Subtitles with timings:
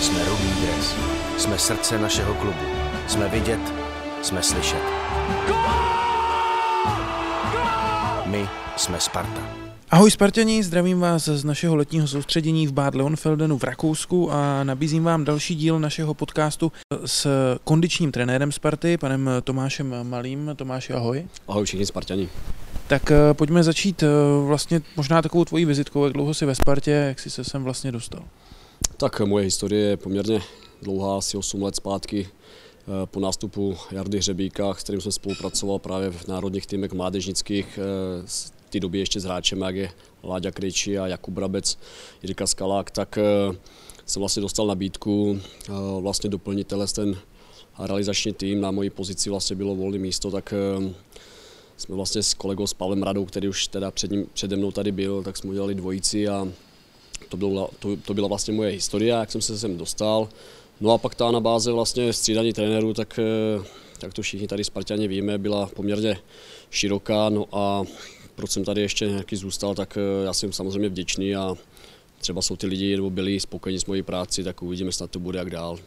[0.00, 0.94] Jsme rudý dres.
[1.38, 2.58] Jsme srdce našeho klubu.
[3.08, 3.60] Jsme vidět,
[4.22, 4.82] jsme slyšet.
[8.26, 9.48] My jsme Sparta.
[9.90, 15.04] Ahoj Spartani, zdravím vás z našeho letního soustředění v Bad Leonfeldenu v Rakousku a nabízím
[15.04, 16.72] vám další díl našeho podcastu
[17.06, 17.26] s
[17.64, 20.50] kondičním trenérem Sparty, panem Tomášem Malým.
[20.56, 21.26] Tomáši, ahoj.
[21.48, 22.28] Ahoj všichni Spartani.
[22.86, 24.06] Tak eh, pojďme začít eh,
[24.46, 27.92] vlastně možná takovou tvojí vizitkou, jak dlouho jsi ve Spartě, jak jsi se sem vlastně
[27.92, 28.22] dostal.
[29.00, 30.40] Tak moje historie je poměrně
[30.82, 36.10] dlouhá, asi 8 let zpátky eh, po nástupu Jardy Hřebíka, s kterým jsem spolupracoval právě
[36.10, 37.78] v národních týmech mládežnických,
[38.24, 39.90] z té doby ještě s hráčem, jak je
[40.24, 41.78] Láďa Kryči a Jakub Brabec,
[42.22, 43.18] Jirka Skalák, tak
[44.06, 45.40] jsem vlastně dostal nabídku
[46.00, 47.16] vlastně doplnit ten
[47.78, 48.60] realizační tým.
[48.60, 50.54] Na moji pozici vlastně bylo volné místo, tak
[51.76, 54.92] jsme vlastně s kolegou s Pavlem Radou, který už teda před ním, přede mnou tady
[54.92, 56.48] byl, tak jsme udělali dvojici a
[57.28, 60.28] to byla, to, to byla vlastně moje historie, jak jsem se sem dostal.
[60.80, 63.64] No a pak ta na báze vlastně střídání trenérů, tak, eh,
[63.98, 66.18] tak to všichni tady Spartani víme, byla poměrně
[66.70, 67.82] široká, no a
[68.34, 71.54] proč jsem tady ještě nějaký zůstal, tak eh, já jsem samozřejmě vděčný a
[72.18, 75.38] třeba jsou ty lidi, nebo byli spokojeni s mojí práci, tak uvidíme, snad to bude
[75.38, 75.78] jak dál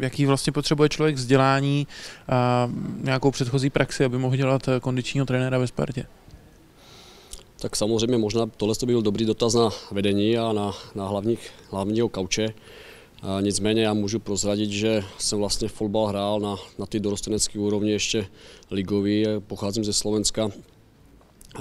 [0.00, 1.86] jaký vlastně potřebuje člověk vzdělání
[2.28, 6.06] a nějakou předchozí praxi, aby mohl dělat eh, kondičního trenéra ve Spartě?
[7.60, 12.08] Tak samozřejmě možná tohle to byl dobrý dotaz na vedení a na, na hlavních, hlavního
[12.08, 12.54] kauče.
[13.22, 17.90] A nicméně já můžu prozradit, že jsem vlastně fotbal hrál na, na ty dorostenecké úrovni
[17.90, 18.26] ještě
[18.70, 20.50] ligový, pocházím ze Slovenska.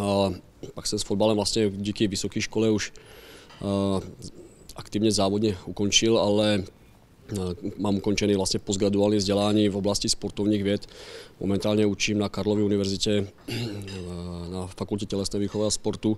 [0.02, 0.34] A
[0.73, 2.94] pak jsem s fotbalem vlastně díky vysoké škole už
[4.76, 6.64] aktivně závodně ukončil, ale
[7.78, 10.88] Mám ukončený vlastně postgraduální vzdělání v oblasti sportovních věd.
[11.39, 13.28] Momentálně učím na Karlově univerzitě
[14.52, 16.17] na fakultě tělesné výchovy a sportu.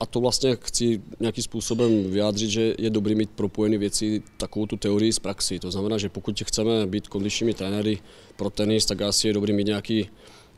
[0.00, 4.76] A to vlastně chci nějakým způsobem vyjádřit, že je dobrý mít propojené věci, takovou tu
[4.76, 5.58] teorii z praxi.
[5.58, 7.98] To znamená, že pokud chceme být kondičními trenéry
[8.36, 10.08] pro tenis, tak asi je dobrý mít nějaký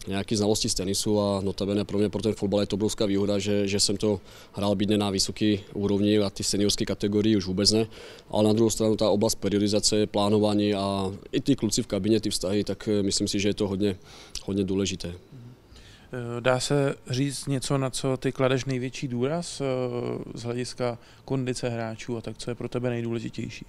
[0.06, 3.38] nějaký znalosti z tenisu a notabene pro mě pro ten fotbal je to obrovská výhoda,
[3.38, 4.20] že, že jsem to
[4.52, 7.86] hrál být na vysoké úrovni a ty seniorské kategorie už vůbec ne,
[8.30, 12.30] ale na druhou stranu ta oblast periodizace, plánování a i ty kluci v kabině, ty
[12.30, 13.96] vztahy, tak eh, myslím si, že je to hodně,
[14.44, 15.08] hodně důležité.
[15.08, 19.64] Eh, dá se říct něco, na co ty kladeš největší důraz eh,
[20.34, 23.66] z hlediska kondice hráčů a tak co je pro tebe nejdůležitější?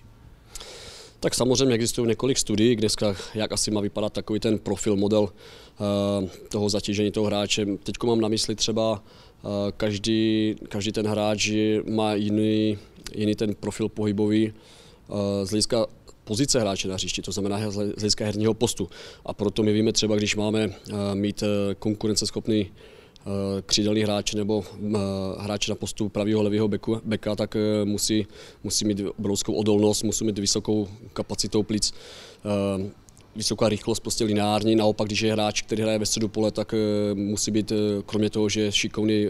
[1.20, 6.30] Tak samozřejmě existují několik studií, dneska jak asi má vypadat takový ten profil, model eh,
[6.50, 7.66] toho zatížení toho hráče.
[7.66, 9.48] Teď mám na mysli třeba eh,
[9.78, 11.50] každý, každý ten hráč
[11.90, 12.78] má jiný,
[13.16, 15.86] jiný ten profil pohybový eh, z hlediska
[16.24, 18.90] pozice hráče na hřišti, to znamená z hlediska herního postu.
[19.26, 20.74] A proto my víme třeba, když máme
[21.14, 21.44] mít
[21.80, 22.72] konkurenceschopný
[23.66, 24.98] křídelný hráč nebo eh,
[25.38, 28.28] hráč na postu pravého levého beku, beka, tak eh, musí,
[28.64, 31.94] musí mít obrovskou odolnost, musí mít vysokou kapacitou plic,
[33.36, 34.76] vysoká rychlost, prostě lineární.
[34.76, 36.74] Naopak, když je hráč, který hraje ve středu pole, tak
[37.14, 37.72] musí být,
[38.06, 39.26] kromě toho, že je šikovný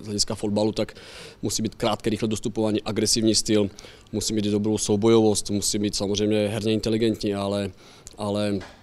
[0.00, 0.94] z hlediska fotbalu, tak
[1.42, 3.70] musí být krátké, rychle dostupování, agresivní styl,
[4.12, 7.70] musí mít dobrou soubojovost, musí být samozřejmě herně inteligentní, ale,
[8.18, 8.79] ale Eh,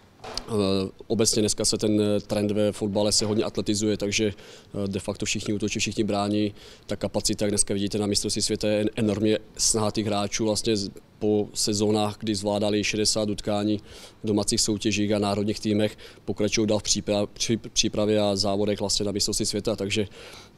[1.08, 5.26] obecně dneska se ten eh, trend ve fotbale se hodně atletizuje, takže eh, de facto
[5.26, 6.54] všichni útočí, všichni brání.
[6.86, 10.74] Ta kapacita, jak dneska vidíte na mistrovství světa, je enormně snahatých hráčů vlastně
[11.20, 13.82] po sezónách, kdy zvládali 60 utkání
[14.24, 19.46] v domácích soutěžích a národních týmech, pokračují dál v přípravě a závodech vlastně na mistrovství
[19.46, 20.08] světa, takže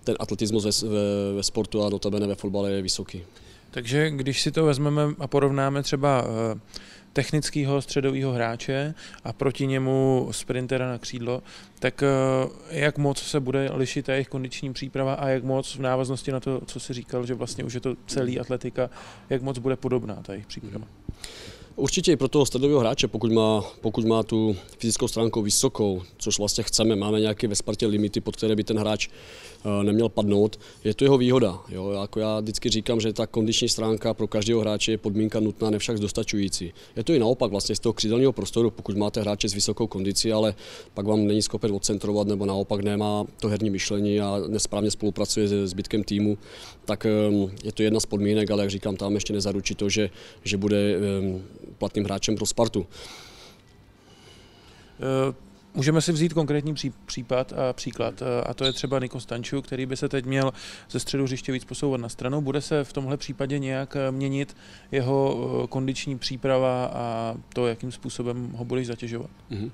[0.03, 3.24] ten atletismus ve, ve, ve sportu a notabene ve fotbale je vysoký.
[3.72, 6.25] Takže když si to vezmeme a porovnáme třeba
[7.13, 8.94] technického středového hráče
[9.24, 11.44] a proti němu sprintera na křídlo,
[11.79, 12.08] tak eh,
[12.69, 16.40] jak moc se bude lišit ta jejich kondiční příprava a jak moc v návaznosti na
[16.40, 18.90] to, co si říkal, že vlastně už je to celý atletika,
[19.29, 20.85] jak moc bude podobná ta jejich příprava?
[21.75, 26.38] Určitě i pro toho středového hráče, pokud má, pokud má tu fyzickou stránku vysokou, což
[26.38, 30.59] vlastně chceme, máme nějaké ve Spartě limity, pod které by ten hráč eh, neměl padnout,
[30.84, 31.59] je to jeho výhoda.
[31.69, 31.91] Jo?
[31.91, 35.99] Jako já vždycky říkám, že ta kondiční stránka pro každého hráče je podmínka nutná, nevšak
[35.99, 36.73] dostačující.
[36.96, 40.34] Je to i naopak vlastně z toho křídelního prostoru, pokud máte hráče s vysokou kondicí,
[40.34, 40.55] ale
[40.93, 45.67] pak vám není schopen odcentrovat nebo naopak nemá to herní myšlení a nesprávně spolupracuje se
[45.67, 46.38] zbytkem týmu,
[46.85, 50.09] tak ehm, je to jedna z podmínek, ale jak říkám, tam ještě nezaručí to, že,
[50.43, 51.41] že bude ehm,
[51.78, 52.88] platným hráčem pro Spartu.
[55.00, 55.34] Eh,
[55.73, 56.76] můžeme si vzít konkrétní
[57.06, 60.53] případ a příklad, eh, a to je třeba Niko Stanču, který by se teď měl
[60.90, 62.41] ze středu hřiště víc posouvat na stranu.
[62.41, 64.56] Bude se v tomhle případě nějak eh, měnit
[64.91, 69.29] jeho kondiční příprava a to, jakým způsobem ho budeš zatěžovat?
[69.52, 69.72] Mm-hmm.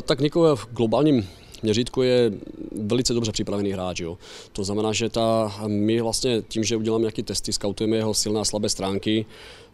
[0.00, 1.28] Tak Niko je v globálním
[1.62, 2.32] měřítko je
[2.72, 4.00] velice dobře připravený hráč.
[4.00, 4.18] Jo.
[4.52, 8.44] To znamená, že ta, my vlastně tím, že uděláme nějaké testy, skautujeme jeho silné a
[8.44, 9.26] slabé stránky,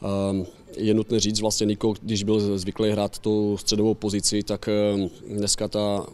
[0.03, 0.47] ehm,
[0.77, 5.69] je nutné říct vlastně Niko, když byl zvyklý hrát tu středovou pozici, tak ehm, dneska
[5.69, 6.07] ta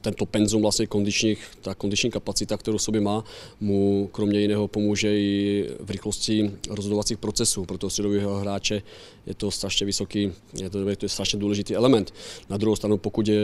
[0.00, 3.24] tento penzum vlastně kondičních, ta kondiční kapacita, kterou sobě má,
[3.60, 7.64] mu kromě jiného pomůže i v rychlosti rozhodovacích procesů.
[7.64, 8.82] Pro středového hráče
[9.26, 12.14] je to strašně vysoký, je to, je to strašně důležitý element.
[12.48, 13.40] Na druhou stranu, pokud je,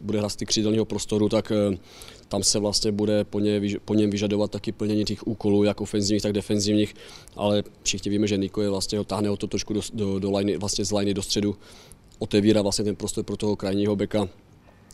[0.00, 1.78] bude hrát z křídelního prostoru, tak eh,
[2.28, 6.22] tam se vlastně bude po, ně, po něm vyžadovat taky plnění těch úkolů, jak ofenzivních,
[6.22, 6.94] tak defenzivních,
[7.36, 10.36] ale všichni víme, že Niko je vlastně ho táhne o to trošku do, do, do
[10.36, 11.56] line, vlastně z liney do středu,
[12.18, 14.28] otevírá vlastně ten prostor pro toho krajního beka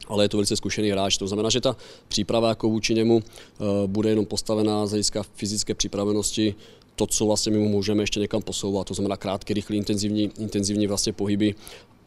[0.08, 1.16] ale je to velice zkušený hráč.
[1.16, 1.76] To znamená, že ta
[2.08, 6.54] příprava jako vůči němu eh, bude jenom postavená z hlediska fyzické připravenosti,
[6.96, 10.86] to, co vlastně my mu můžeme ještě někam posouvat, to znamená krátké, rychlé, intenzivní, intenzivní
[10.86, 11.54] vlastně pohyby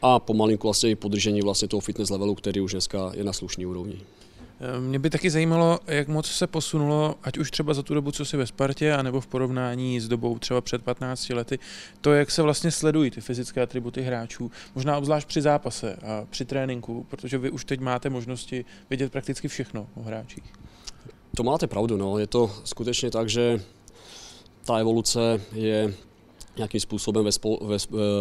[0.02, 3.66] a pomalinku vlastně i podržení vlastně toho fitness levelu, který už dneska je na slušný
[3.66, 4.02] úrovni.
[4.80, 8.26] Mě by taky zajímalo, jak moc se posunulo, ať už třeba za tu dobu, co
[8.26, 11.60] si ve Spartě, anebo v porovnání s dobou třeba před 15 lety,
[12.02, 16.46] to, jak se vlastně sledují ty fyzické atributy hráčů, možná obzvlášť při zápase a při
[16.46, 20.54] tréninku, protože vy už teď máte možnosti vidět prakticky všechno o hráčích.
[21.36, 22.18] To máte pravdu, no.
[22.18, 23.62] je to skutečně tak, že
[24.66, 25.94] ta evoluce je
[26.58, 27.78] nějakým způsobem ve, spo, ve,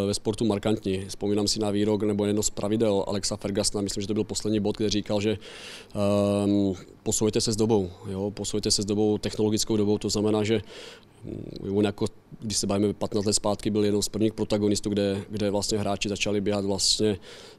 [0.06, 1.04] ve sportu markantní.
[1.08, 4.60] Vzpomínám si na výrok nebo jedno z pravidel Alexa Fergusona, myslím, že to byl poslední
[4.60, 5.38] bod, kde říkal, že
[6.44, 8.30] um, posoujete se s dobou, jo?
[8.30, 10.62] posoujete se s dobou, technologickou dobou, to znamená, že
[11.24, 12.06] mm, on jako,
[12.40, 16.08] když se bavíme 15 let zpátky, byl jednou z prvních protagonistů, kde, kde vlastně hráči
[16.08, 17.10] začali běhat vlastně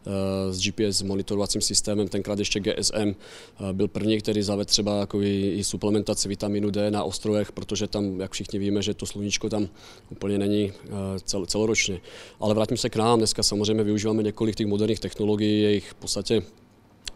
[0.07, 0.13] uh,
[0.51, 3.07] s GPS monitorovacím systémem, tenkrát ještě GSM.
[3.07, 7.51] Uh, eh, byl první, který zavedl třeba jako i, i suplementaci vitaminu D na ostrovech,
[7.51, 9.69] protože tam, jak všichni víme, že to sluníčko tam
[10.11, 10.91] úplně není uh,
[11.23, 12.01] cel, celoročně.
[12.39, 15.95] Ale vrátím se k nám, dneska samozřejmě využíváme několik těch moderních technologií, je jich v
[15.95, 16.43] podstatě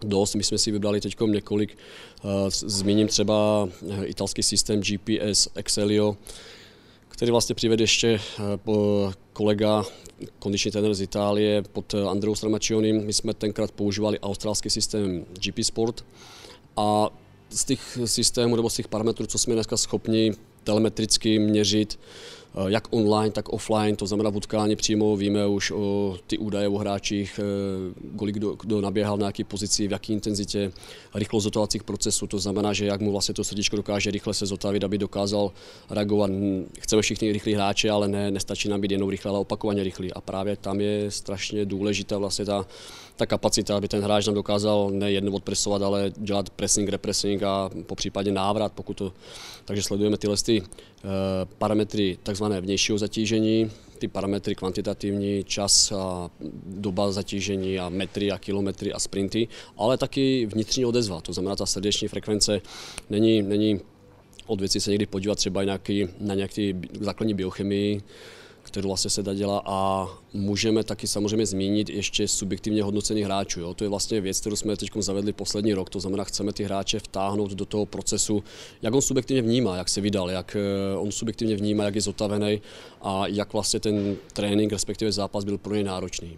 [0.01, 0.36] dost.
[0.36, 1.77] My jsme si vybrali teď několik,
[2.24, 6.18] uh, zmíním třeba eh, italský systém GPS Excelio,
[7.07, 8.19] který vlastně přivede ještě
[8.65, 9.83] uh, kolega,
[10.39, 12.94] kondiční trenér z Itálie pod Andreou Stramaccioni.
[12.94, 16.06] My jsme tenkrát používali australský systém GP Sport
[16.77, 17.09] a
[17.50, 20.33] z těch systémů nebo z těch parametrů, co jsme dneska schopni
[20.63, 26.18] telemetricky měřit, Eh, jak online, tak offline, to znamená v utkání přímo víme už o
[26.28, 30.72] ty údaje o hráčích, eh, kolik kdo, kdo naběhal na jaký pozici, v jaké intenzitě,
[31.16, 34.84] rychlost zotovacích procesů, to znamená, že jak mu vlastně to srdíčko dokáže rychle se zotavit,
[34.84, 35.51] aby dokázal
[35.90, 36.31] reagovat.
[36.80, 40.13] Chceme všichni rychlí hráči, ale ne, nestačí nám být jenom rychlý, ale opakovaně rychlý.
[40.13, 42.66] A právě tam je strašně důležitá vlastně ta,
[43.16, 47.96] ta kapacita, aby ten hráč nám dokázal nejen odpresovat, ale dělat pressing, repressing a po
[47.96, 49.13] případě návrat, pokud to...
[49.66, 50.63] Takže sledujeme tyhle ty,
[51.57, 56.30] parametry takzvané vnějšího zatížení, ty parametry kvantitativní, čas a
[56.66, 59.48] doba zatížení a metry a kilometry a sprinty,
[59.78, 62.62] ale taky vnitřní odezva, to znamená ta srdeční frekvence
[63.10, 63.80] není, není
[64.46, 68.01] od věci se někdy podívat třeba nějaký, na nějaký základní biochemii,
[68.69, 73.60] kterou vlastně se dělat a můžeme taky samozřejmě zmínit ještě subjektivně hodnocení hráčů.
[73.60, 73.74] Jo.
[73.74, 77.00] To je vlastně věc, kterou jsme teď zavedli poslední rok, to znamená, chceme ty hráče
[77.00, 78.44] vtáhnout do toho procesu,
[78.81, 82.62] jak on subjektivně vnímá, jak se vydal, jak eh, on subjektivně vnímá, jak je zotavený
[83.01, 86.38] a jak vlastně ten trénink, respektive zápas byl pro něj náročný.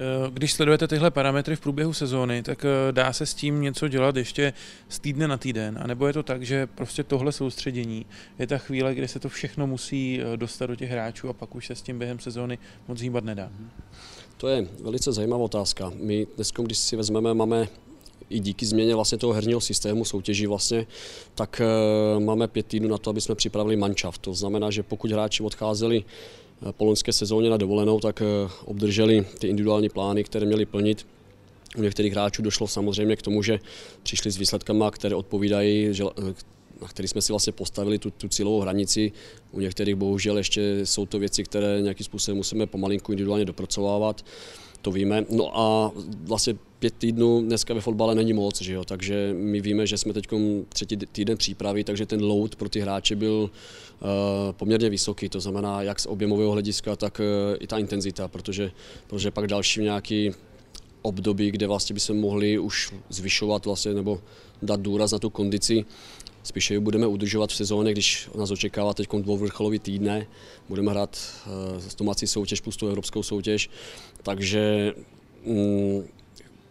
[0.00, 3.88] Eh, když sledujete tyhle parametry v průběhu sezóny, tak eh, dá se s tím něco
[3.88, 4.52] dělat ještě
[4.88, 5.78] z týdne na týden?
[5.82, 8.06] A nebo je to tak, že prostě tohle soustředění
[8.38, 11.54] je ta chvíle, kdy se to všechno musí eh, dostat do těch hráčů a pak
[11.54, 12.58] už se s tím během sezóny
[12.88, 13.50] moc hýbat nedá?
[14.36, 15.92] To je velice zajímavá otázka.
[15.94, 17.68] My dnes, když si vezmeme, máme
[18.30, 20.86] i díky změně vlastně toho herního systému soutěží vlastně,
[21.34, 21.62] tak
[22.18, 24.18] máme pět týdnů na to, aby jsme připravili mančav.
[24.18, 26.04] To znamená, že pokud hráči odcházeli
[26.72, 31.06] po loňské sezóně na dovolenou, tak eh, obdrželi ty individuální plány, které měli plnit.
[31.76, 33.58] U některých hráčů došlo samozřejmě k tomu, že
[34.02, 36.34] přišli s výsledkama, které odpovídají, že, eh,
[36.82, 39.12] na který jsme si vlastně postavili tu, tu cílovou hranici.
[39.52, 44.24] U některých bohužel ještě jsou to věci, které nějakým způsobem musíme pomalinku individuálně dopracovávat
[44.82, 45.24] to víme.
[45.30, 45.92] No a
[46.24, 48.84] vlastně pět týdnů dneska ve fotbale není moc, že jo?
[48.84, 50.26] takže my víme, že jsme teď
[50.68, 54.08] třetí týden přípravy, takže ten load pro ty hráče byl uh,
[54.52, 58.70] poměrně vysoký, to znamená jak z objemového hlediska, tak uh, i ta intenzita, protože,
[59.06, 60.30] protože pak další nějaký
[61.02, 64.20] období, kde vlastně by se mohli už zvyšovat vlastně, nebo
[64.62, 65.84] dát důraz na tu kondici,
[66.42, 70.26] Spíše ji budeme udržovat v sezóně, když nás očekává teď dvouvrcholový týdne.
[70.68, 73.70] Budeme hrát uh, domácí soutěž plus tu evropskou soutěž.
[74.22, 74.94] Takže
[75.46, 76.02] mm,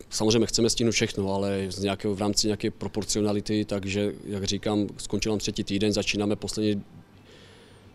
[0.09, 5.31] samozřejmě chceme stihnout všechno, ale z nějakého, v rámci nějaké proporcionality, takže jak říkám, skončil
[5.31, 6.83] nám třetí týden, začínáme poslední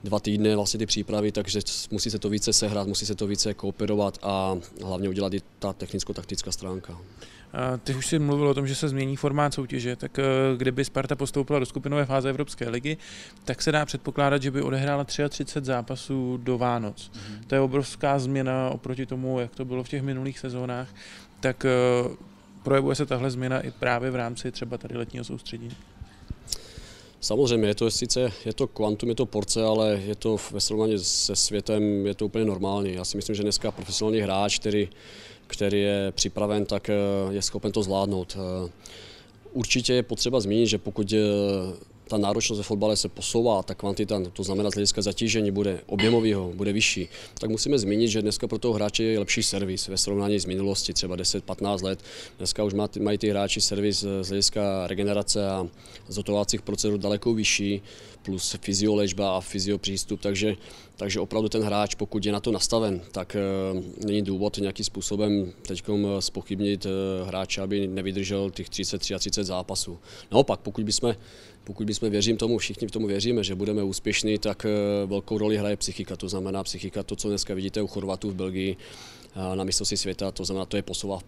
[0.04, 3.54] dva týdny vlastně ty přípravy, takže musí se to více sehrát, musí se to více
[3.54, 6.98] kooperovat a hlavně udělat i ta technicko-taktická stránka.
[7.84, 10.22] Ty už si mluvil o tom, že se změní formát soutěže, tak eh,
[10.56, 12.96] kdyby Sparta postoupila do skupinové fáze Evropské ligy,
[13.44, 17.10] tak se dá předpokládat, že by odehrála 33 zápasů do Vánoc.
[17.14, 17.44] Mm-hmm.
[17.46, 20.88] To je obrovská změna oproti tomu, jak to bylo v těch minulých sezónách.
[21.40, 21.70] Tak eh,
[22.62, 25.76] projevuje se tahle změna i právě v rámci třeba tady letního soustředění?
[27.22, 30.98] Samozřejmě, je to sice, je to kvantum, je to porce, ale je to ve srovnání
[30.98, 32.94] se světem, je to úplně normální.
[32.94, 34.88] Já si myslím, že dneska profesionální hráč, který,
[35.46, 36.94] který je připraven, tak eh,
[37.30, 38.36] je schopen to zvládnout.
[38.36, 38.70] Eh,
[39.52, 41.18] určitě je potřeba zmínit, že pokud eh,
[42.12, 46.52] ta náročnost ve fotbale se posouvá, ta kvantita, to znamená z hlediska zatížení bude objemového,
[46.54, 50.40] bude vyšší, tak musíme zmínit, že dneska pro toho hráče je lepší servis ve srovnání
[50.40, 51.98] s minulosti, třeba 10-15 let.
[52.38, 55.68] Dneska už mají ty hráči servis z hlediska regenerace a
[56.08, 57.82] zotovacích procedur daleko vyšší,
[58.22, 60.56] plus fyziolečba a fyziopřístup, takže,
[60.96, 63.40] takže opravdu ten hráč, pokud je na to nastaven, tak e,
[64.06, 65.84] není důvod nějakým způsobem teď
[66.18, 66.88] spochybnit e,
[67.24, 69.98] hráče, aby nevydržel těch 30-33 zápasů.
[70.30, 71.14] Naopak, pokud bychom
[71.64, 75.56] pokud bychom věřím tomu, všichni v tomu věříme, že budeme úspěšní, tak eh, velkou roli
[75.56, 76.16] hraje psychika.
[76.16, 78.76] To znamená psychika, to, co dneska vidíte u Chorvatů v Belgii,
[79.54, 81.18] na mistrovství světa, to znamená, to je posouvá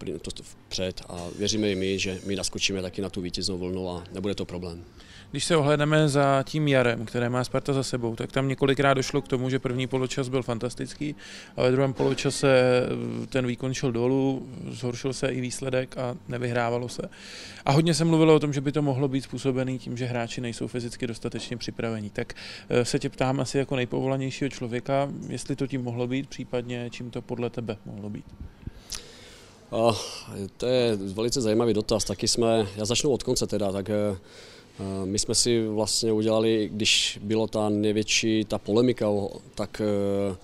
[0.41, 4.35] vpřed a věříme i my, že my naskočíme taky na tu vítěznou vlnu a nebude
[4.35, 4.85] to problém.
[5.31, 9.21] Když se ohledneme za tím jarem, které má Sparta za sebou, tak tam několikrát došlo
[9.21, 11.15] k tomu, že první poločas byl fantastický,
[11.57, 16.89] ale v druhém poločase eh, ten výkon šel dolů, zhoršil se i výsledek a nevyhrávalo
[16.89, 17.01] se.
[17.65, 20.41] A hodně se mluvilo o tom, že by to mohlo být způsobený tím, že hráči
[20.41, 22.09] nejsou fyzicky dostatečně připravení.
[22.09, 22.33] Tak
[22.69, 27.11] eh, se tě ptám asi jako nejpovolanějšího člověka, jestli to tím mohlo být, případně čím
[27.11, 28.25] to podle tebe mohlo být.
[29.71, 29.95] Uh,
[30.57, 32.03] to je velice zajímavý dotaz.
[32.03, 34.17] Taky jsme, já začnu od konce teda, tak uh,
[35.05, 39.07] my jsme si vlastně udělali, když bylo ta největší ta polemika,
[39.55, 39.81] tak
[40.29, 40.35] uh,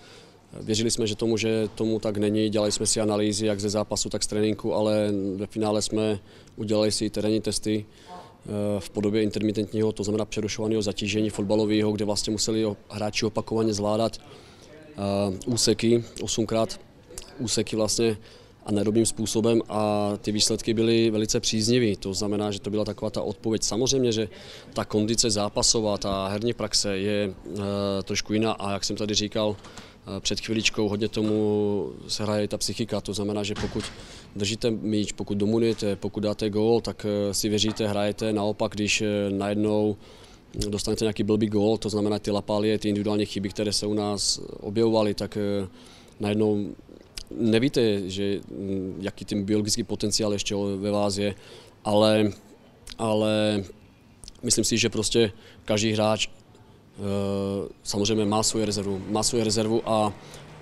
[0.59, 4.09] Věřili jsme, že tomu, že tomu tak není, dělali jsme si analýzy jak ze zápasu,
[4.09, 6.19] tak z tréninku, ale ve finále jsme
[6.55, 7.85] udělali si terénní testy
[8.79, 14.17] v podobě intermitentního, to znamená přerušovaného zatížení fotbalového, kde vlastně museli hráči opakovaně zvládat
[15.45, 16.79] úseky, osmkrát.
[17.39, 18.17] Úseky vlastně
[18.65, 21.95] anaerobním způsobem a ty výsledky byly velice příznivé.
[21.95, 23.63] To znamená, že to byla taková ta odpověď.
[23.63, 24.29] Samozřejmě, že
[24.73, 27.33] ta kondice zápasová, ta herní praxe je e,
[28.03, 29.55] trošku jiná a jak jsem tady říkal
[30.17, 33.01] e, před chviličkou, hodně tomu se hraje ta psychika.
[33.01, 33.83] To znamená, že pokud
[34.35, 38.33] držíte míč, pokud dominujete, pokud dáte gól, tak e, si věříte, hrajete.
[38.33, 39.97] Naopak, když najednou
[40.69, 44.41] dostanete nějaký blbý gól, to znamená ty lapálie, ty individuální chyby, které se u nás
[44.59, 45.37] objevovaly, tak
[46.19, 46.65] najednou
[47.37, 51.35] nevíte, že, mm, jaký ten biologický potenciál ještě ve vás je,
[51.83, 52.31] ale,
[52.97, 53.63] ale
[54.43, 55.31] myslím si, že prostě
[55.65, 57.01] každý hráč eh,
[57.83, 60.13] samozřejmě má svoji rezervu, má svoji rezervu a,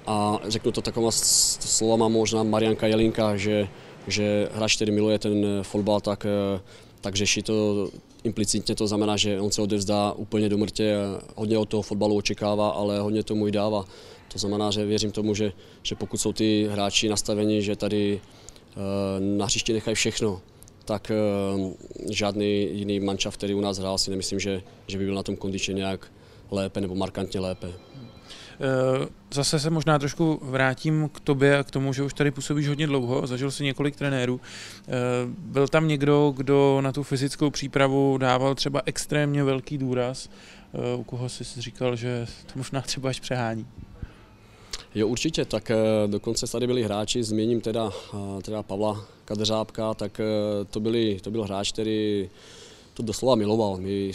[0.08, 3.68] a řeknu to taková slovama možná Marianka Jelinka, že,
[4.08, 6.62] že hráč, který miluje ten fotbal, tak, eh,
[7.02, 7.90] tak řeší to
[8.24, 10.96] implicitně, to znamená, že on se odevzdá úplně do mrtě,
[11.36, 13.86] hodně od toho fotbalu očekává, ale hodně tomu i dává.
[14.34, 15.52] To znamená, že věřím tomu, že,
[15.84, 18.22] že pokud jsou ty hráči nastaveni, že tady
[18.76, 20.42] uh, na hřišti nechají všechno,
[20.86, 21.12] tak
[21.58, 21.74] uh,
[22.10, 25.36] žádný jiný mančav, který u nás hrál, si nemyslím, že, že by byl na tom
[25.36, 26.12] kondičně nějak
[26.52, 27.74] lépe nebo markantně lépe.
[28.62, 32.68] Eh, zase se možná trošku vrátím k tobě a k tomu, že už tady působíš
[32.68, 34.42] hodně dlouho, zažil si několik trenérů.
[35.38, 40.30] Byl tam někdo, kdo na tu fyzickou přípravu dával třeba extrémně velký důraz,
[40.98, 43.68] u koho jsi říkal, že to možná třeba až přehání?
[44.96, 45.78] Jo, určitě, tak eh,
[46.08, 51.32] dokonce tady byli hráči, změním teda, eh, teda Pavla Kadeřábka, tak eh, to, byli, to
[51.32, 52.30] byl hráč, který
[52.94, 53.78] to doslova miloval.
[53.78, 54.12] My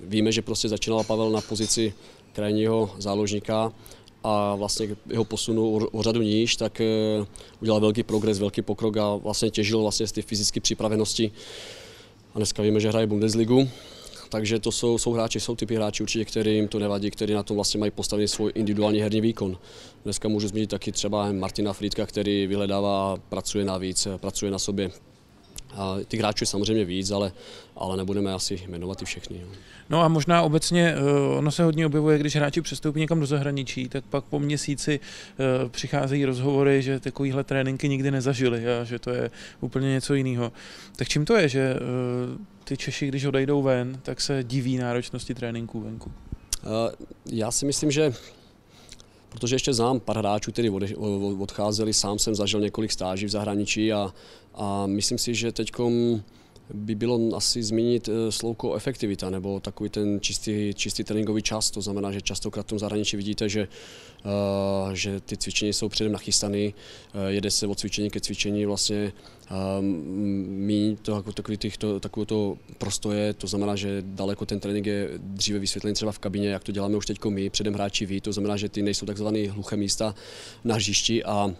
[0.00, 1.94] víme, že prostě začínal Pavel na pozici
[2.32, 3.72] krajního záložníka
[4.24, 6.80] a vlastně jeho posunu o řadu níž, tak
[7.62, 11.32] udělal velký progres, velký pokrok a vlastně těžil vlastně z té fyzické připravenosti.
[12.34, 13.68] A dneska víme, že hraje Bundesligu,
[14.28, 17.54] takže to jsou, jsou hráči, jsou typy hráči určitě, kterým to nevadí, kteří na tom
[17.54, 19.58] vlastně mají postavený svůj individuální herní výkon.
[20.04, 24.90] Dneska můžu zmínit taky třeba Martina Frýdka, který vyhledává, pracuje navíc, pracuje na sobě.
[25.74, 27.32] A ty hráčů je samozřejmě víc, ale,
[27.76, 29.40] ale nebudeme asi jmenovat i všechny.
[29.40, 29.48] Jo.
[29.90, 33.88] No a možná obecně eh, ono se hodně objevuje, když hráči přestoupí někam do zahraničí,
[33.88, 39.10] tak pak po měsíci eh, přicházejí rozhovory, že takovýhle tréninky nikdy nezažili a že to
[39.10, 40.52] je úplně něco jiného.
[40.96, 41.78] Tak čím to je, že eh,
[42.64, 46.12] ty Češi, když odejdou ven, tak se diví náročnosti tréninků venku?
[47.26, 48.12] Já si myslím, že
[49.28, 50.70] protože ještě znám pár hráčů, kteří
[51.38, 54.14] odcházeli, sám jsem zažil několik stáží v zahraničí a,
[54.54, 55.72] a myslím si, že teď
[56.74, 61.70] by bylo asi zmínit eh, slovko efektivita nebo takový ten čistý, čistý tréninkový čas.
[61.70, 63.68] To znamená, že častokrát v tom zahraničí vidíte, že,
[64.24, 66.72] uh, že ty cvičení jsou předem nachystané, uh,
[67.28, 69.12] jede se od cvičení ke cvičení vlastně
[70.48, 74.86] míň to, jako takový těch, to, takovou to prostoje, to znamená, že daleko ten trénink
[74.86, 78.20] je dříve vysvětlený třeba v kabině, jak to děláme už teď my, předem hráči ví,
[78.20, 80.14] to znamená, že ty nejsou takzvané hluché místa
[80.64, 81.54] na hřišti a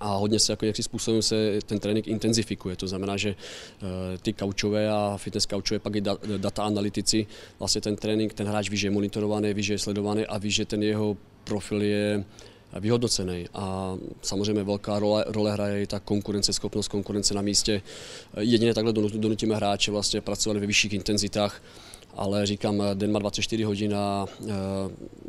[0.00, 2.76] a hodně se jako jakým způsobem se ten trénink intenzifikuje.
[2.76, 6.00] To znamená, že eh, ty kaučové a fitness kaučové, pak i
[6.36, 7.26] data analytici,
[7.58, 10.50] vlastně ten trénink, ten hráč ví, že je monitorovaný, ví, že je sledovaný a ví,
[10.50, 12.24] že ten jeho profil je
[12.80, 13.46] vyhodnocený.
[13.54, 17.82] A samozřejmě velká role, role hraje i ta konkurenceschopnost, konkurence na místě.
[18.40, 21.62] Jedině takhle donutíme hráče vlastně pracovat ve vyšších intenzitách
[22.14, 24.52] ale říkám, den má 24 hodin a e,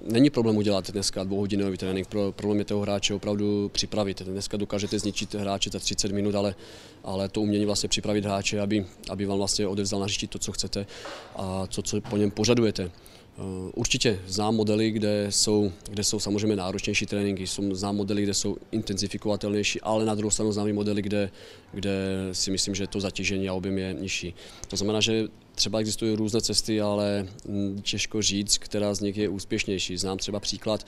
[0.06, 2.08] není problém udělat dneska dvouhodinový trénink.
[2.08, 4.22] Pro, problém je toho hráče opravdu připravit.
[4.22, 6.56] Dneska dokážete zničit hráče za 30 minut, ale,
[7.04, 10.86] ale to umění vlastně připravit hráče, aby, aby vám vlastně odevzal na to, co chcete
[11.36, 12.84] a co, co po něm požadujete.
[12.84, 12.92] E,
[13.76, 18.58] určitě znám modely, kde jsou, kde jsou samozřejmě náročnější tréninky, jsou, znám modely, kde jsou
[18.72, 21.30] intenzifikovatelnější, ale na druhou stranu znám i modely, kde,
[21.74, 24.34] kde si myslím, že to zatížení a objem je nižší.
[24.68, 27.28] To znamená, že Třeba existují různé cesty, ale
[27.82, 29.98] těžko říct, která z nich je úspěšnější.
[29.98, 30.86] Znám třeba příklad,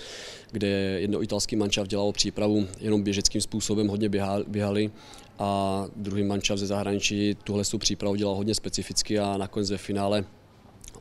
[0.52, 0.68] kde
[1.00, 4.10] jedno italský mančav dělalo přípravu jenom běžeckým způsobem, hodně
[4.48, 4.92] běhali
[5.40, 10.26] a druhý mančav ze zahraničí tuhle přípravu dělal hodně specificky a nakonec ve finále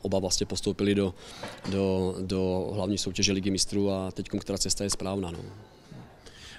[0.01, 1.13] oba vlastně postoupili do,
[1.71, 5.31] do, do hlavní soutěže Ligy mistrů a teď která cesta je správná.
[5.31, 5.39] No.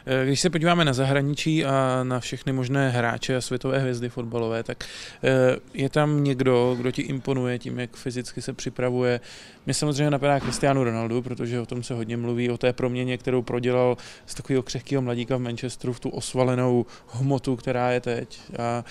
[0.07, 4.63] Eh, když se podíváme na zahraničí a na všechny možné hráče a světové hvězdy fotbalové,
[4.63, 4.85] tak
[5.25, 9.21] eh, je tam někdo, kdo ti imponuje tím, jak fyzicky se připravuje.
[9.67, 13.43] Mě samozřejmě napadá Cristiano Ronaldo, protože o tom se hodně mluví, o té proměně, kterou
[13.43, 13.97] prodělal
[14.27, 18.39] z takového křehkého mladíka v Manchesteru v tu osvalenou hmotu, která je teď.
[18.59, 18.85] A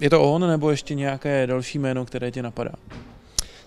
[0.00, 2.72] je to on, nebo ještě nějaké další jméno, které tě napadá?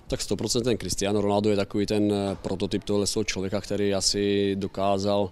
[0.08, 5.22] Tak 100% ten Cristiano Ronaldo je takový ten eh, prototyp tohle člověka, který asi dokázal
[5.22, 5.30] uh,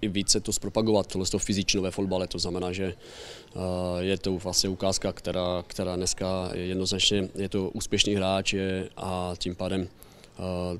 [0.00, 2.94] i více to zpropagovat, tohle to fyzično ve fotbale, to znamená, že
[3.54, 3.62] uh,
[4.00, 9.34] je to vlastně ukázka, která, která dneska je jednoznačně, je to úspěšný hráč je, a
[9.38, 9.86] tím pádem uh,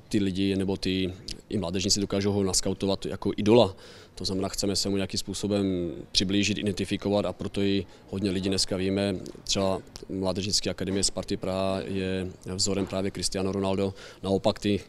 [0.08, 1.12] ty lidi nebo ty
[1.48, 3.76] i mládežníci dokážou ho naskautovat jako idola.
[4.14, 8.76] To znamená, chceme se mu nějakým způsobem přiblížit, identifikovat a proto i hodně lidí dneska
[8.76, 9.16] víme.
[9.44, 13.94] Třeba Mládežnické akademie Sparty Praha je vzorem právě Cristiano Ronaldo.
[14.22, 14.80] Naopak ty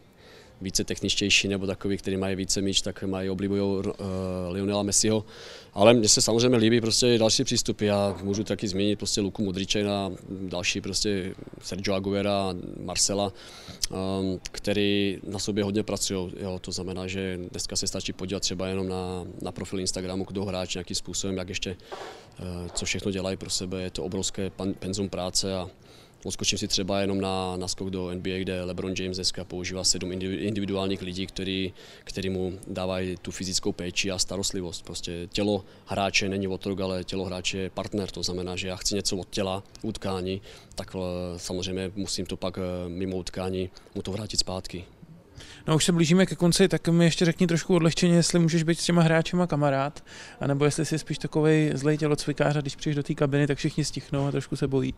[0.60, 3.84] více techničtější nebo takový, který mají více míč, tak mají oblibují uh,
[4.50, 5.24] Lionela Messiho.
[5.74, 7.86] Ale mně se samozřejmě líbí prostě další přístupy.
[7.86, 13.32] Já můžu taky zmínit prostě Luku Modriče na další prostě Sergio Aguera, Marcela,
[13.90, 16.32] um, který na sobě hodně pracují.
[16.40, 20.44] Jo, to znamená, že dneska se stačí podívat třeba jenom na, na profil Instagramu, kdo
[20.44, 21.76] hráč nějakým způsobem, jak ještě,
[22.40, 23.82] uh, co všechno dělají pro sebe.
[23.82, 25.70] Je to obrovské penzum práce a
[26.24, 30.12] Odskočím si třeba jenom na, na skok do NBA, kde LeBron James dneska používá sedm
[30.12, 31.72] individuálních lidí, který,
[32.04, 34.84] který mu dávají tu fyzickou péči a starostlivost.
[34.84, 38.10] Prostě tělo hráče není otrok, ale tělo hráče je partner.
[38.10, 40.42] To znamená, že já chci něco od těla, utkání,
[40.74, 44.84] tak eh, samozřejmě musím to pak eh, mimo utkání mu to vrátit zpátky.
[45.66, 48.80] No už se blížíme ke konci, tak mi ještě řekni trošku odlehčeně, jestli můžeš být
[48.80, 50.04] s těma hráčema kamarád,
[50.40, 53.84] anebo jestli jsi spíš takový zlej tělocvikář a když přijdeš do té kabiny, tak všichni
[53.84, 54.94] stichnou a trošku se bojí.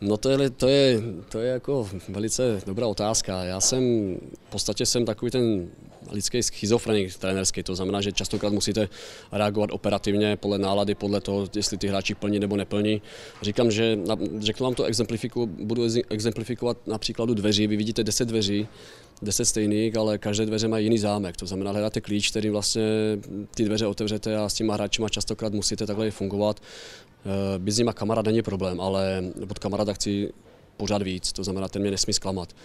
[0.00, 3.44] No to je, to je, to je jako velice dobrá otázka.
[3.44, 4.14] Já jsem,
[4.48, 5.68] v podstatě jsem takový ten
[6.10, 8.88] lidský schizofrenik trenerský, to znamená, že častokrát musíte
[9.32, 13.02] reagovat operativně podle nálady, podle toho, jestli ty hráči plní nebo neplní.
[13.42, 13.98] Říkám, že
[14.38, 17.66] řeknu vám to, exemplifiku, budu exemplifikovat na příkladu dveří.
[17.66, 18.68] Vy vidíte 10 dveří,
[19.22, 21.36] 10 stejných, ale každé dveře mají jiný zámek.
[21.36, 22.82] To znamená, hledáte klíč, který vlastně
[23.54, 26.60] ty dveře otevřete a s těma hráči častokrát musíte takhle fungovat.
[27.26, 30.32] Eh, být s nima kamarád není problém, ale od kamaráda chci
[30.76, 32.56] pořád víc, to znamená, ten mě nesmí zklamat.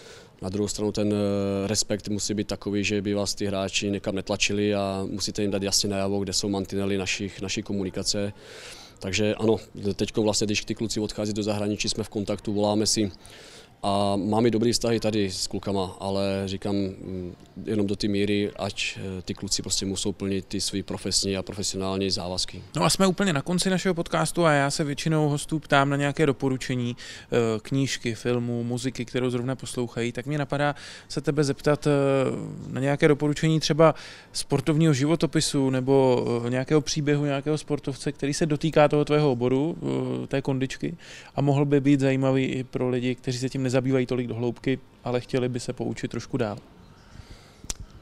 [0.42, 4.14] Na druhou stranu ten eh, respekt musí být takový, že by vás ty hráči někam
[4.14, 8.32] netlačili a musíte jim dát jasně najavo, kde jsou mantinely našich, naší komunikace.
[8.98, 9.56] Takže ano,
[9.94, 13.12] teď vlastně, když ty kluci odchází do zahraničí, jsme v kontaktu, voláme si,
[13.82, 17.34] a mám i dobrý vztahy tady s klukama, ale říkám mm,
[17.64, 21.42] jenom do té míry, ať eh, ty kluci prostě musou plnit ty své profesní a
[21.42, 22.62] profesionální závazky.
[22.76, 25.96] No a jsme úplně na konci našeho podcastu a já se většinou hostů ptám na
[25.96, 30.74] nějaké doporučení eh, knížky, filmů, muziky, kterou zrovna poslouchají, tak mě napadá
[31.08, 31.90] se tebe zeptat eh,
[32.72, 33.94] na nějaké doporučení třeba
[34.32, 39.76] sportovního životopisu nebo nějakého příběhu nějakého sportovce, který se dotýká toho tvého oboru,
[40.28, 40.96] té kondičky
[41.34, 44.78] a mohl by být zajímavý i pro lidi, kteří se tím nezabývají tolik do hloubky,
[45.04, 46.58] ale chtěli by se poučit trošku dál.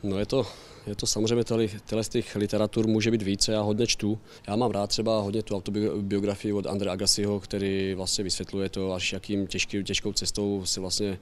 [0.03, 0.47] No je to,
[0.87, 1.45] je to samozřejmě,
[1.85, 4.19] tyhle z těch literatur může být více, já hodně čtu.
[4.49, 9.13] Já mám rád třeba hodně tu autobiografii od Andre Agassiho, který vlastně vysvětluje to, až
[9.13, 11.19] jakým těžký, těžkou cestou si vlastně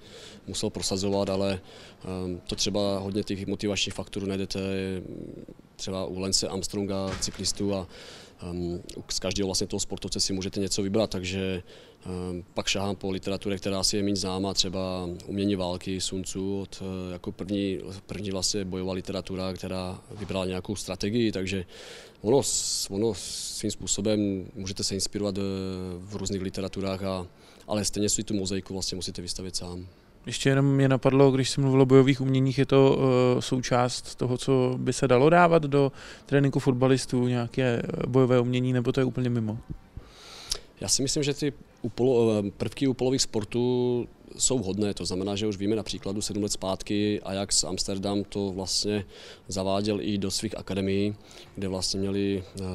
[0.47, 1.61] musel prosazovat, ale
[2.25, 4.61] um, to třeba hodně těch motivačních faktorů najdete
[5.77, 7.87] třeba u Lence Armstronga, cyklistů a
[8.51, 11.63] um, z každého vlastně toho sportovce si můžete něco vybrat, takže
[12.55, 17.13] pak šahám po literatuře, která si je méně známá, třeba Umění války Suncu, od, uh,
[17.13, 21.65] jako první, první vlastně bojová literatura, která vybrala nějakou strategii, takže
[22.21, 22.43] ono,
[22.91, 25.45] ono svým způsobem můžete se inspirovat uh,
[25.99, 27.27] v různých literaturách, a,
[27.69, 29.87] ale stejně si tu mozaiku vlastně musíte vystavit sám.
[30.27, 34.39] Ještě jenom mě napadlo, když jsem mluvil o bojových uměních, je to uh, součást toho,
[34.39, 35.93] co by se dalo dávat do
[36.27, 39.59] tréninku fotbalistů, nějaké bojové umění, nebo to je úplně mimo?
[40.81, 41.53] Já si myslím, že ty
[42.57, 44.09] prvky úpolových sportů
[44.39, 44.95] jsou vhodné.
[44.95, 49.05] To znamená, že už víme na příkladu 7 let zpátky Ajax Amsterdam to vlastně
[49.49, 51.15] zaváděl i do svých akademií,
[51.55, 52.67] kde vlastně měli uh,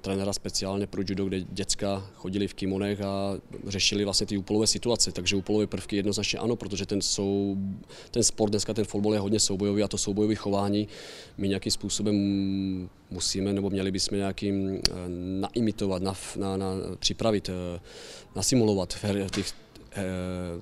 [0.00, 3.34] trenéra speciálně pro judo, kde děcka chodili v kimonech a
[3.66, 5.12] řešili vlastně ty úpolové situace.
[5.12, 7.56] Takže úpolové prvky jednoznačně ano, protože ten, sou,
[8.10, 10.88] ten sport dneska, ten fotbal je hodně soubojový a to soubojové chování
[11.38, 12.16] my nějakým způsobem
[13.10, 14.78] musíme nebo měli bychom nějakým uh,
[15.40, 16.66] naimitovat, na, na, na,
[16.98, 17.54] připravit, uh,
[18.36, 19.69] nasimulovat v těch Eh,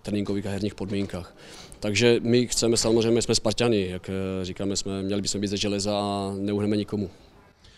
[0.02, 1.34] tréninkových a herních podmínkách.
[1.80, 5.98] Takže my chceme samozřejmě, jsme Spartani, jak eh, říkáme, jsme, měli bychom být ze železa
[5.98, 7.10] a neuhneme nikomu.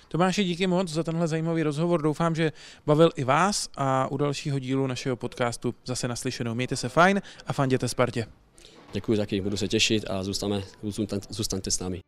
[0.09, 2.03] Tomáši, díky moc za tenhle zajímavý rozhovor.
[2.03, 2.53] Doufám, že
[2.87, 6.55] bavil i vás a u dalšího dílu našeho podcastu zase naslyšenou.
[6.55, 8.27] Mějte se fajn a fanděte Spartě.
[8.93, 10.63] Děkuji taky, budu se těšit a zůstane,
[11.31, 12.01] zůstaňte s námi.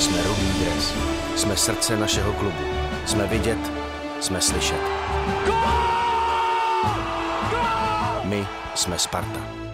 [0.00, 0.92] Jsme Rudý dres.
[1.36, 2.64] Jsme srdce našeho klubu.
[3.06, 3.58] Jsme vidět,
[4.20, 4.80] jsme slyšet.
[8.28, 9.65] My jsme Sparta.